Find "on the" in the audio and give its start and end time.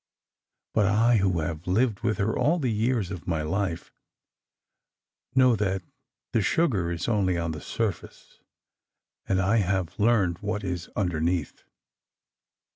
7.37-7.61